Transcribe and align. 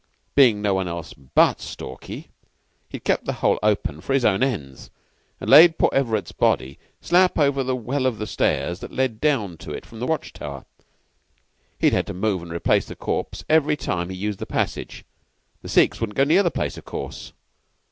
Being 0.33 0.63
no 0.63 0.73
one 0.73 0.87
else 0.87 1.13
but 1.13 1.61
Stalky, 1.61 2.29
he'd 2.89 3.03
kept 3.03 3.25
the 3.25 3.33
hole 3.33 3.59
open 3.61 4.01
for 4.01 4.13
his 4.15 4.25
own 4.25 4.41
ends; 4.41 4.89
and 5.39 5.47
laid 5.47 5.77
poor 5.77 5.91
Everett's 5.93 6.31
body 6.31 6.79
slap 7.01 7.37
over 7.37 7.63
the 7.63 7.75
well 7.75 8.07
of 8.07 8.17
the 8.17 8.25
stairs 8.25 8.79
that 8.79 8.91
led 8.91 9.21
down 9.21 9.57
to 9.57 9.69
it 9.71 9.85
from 9.85 9.99
the 9.99 10.07
watch 10.07 10.33
tower. 10.33 10.65
He'd 11.77 11.93
had 11.93 12.07
to 12.07 12.15
move 12.15 12.41
and 12.41 12.51
replace 12.51 12.87
the 12.87 12.95
corpse 12.95 13.43
every 13.47 13.77
time 13.77 14.09
he 14.09 14.15
used 14.17 14.39
the 14.39 14.47
passage. 14.47 15.05
The 15.61 15.69
Sikhs 15.69 16.01
wouldn't 16.01 16.17
go 16.17 16.23
near 16.23 16.41
the 16.41 16.49
place, 16.49 16.79
of 16.79 16.85
course. 16.85 17.33